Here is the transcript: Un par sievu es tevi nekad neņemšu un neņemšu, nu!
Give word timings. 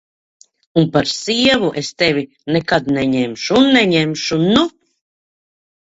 Un 0.81 0.87
par 0.95 1.09
sievu 1.17 1.69
es 1.83 1.91
tevi 2.03 2.25
nekad 2.57 2.91
neņemšu 2.99 3.61
un 3.63 3.73
neņemšu, 3.79 4.45
nu! 4.57 4.69